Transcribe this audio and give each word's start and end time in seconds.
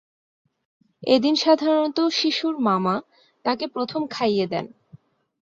এদিন 1.03 1.35
সাধারণত 1.35 1.97
শিশুর 2.11 2.55
মামা 2.59 2.95
তাকে 3.45 3.65
প্রথম 3.67 4.01
খাইয়ে 4.07 4.45
দেন। 4.47 4.65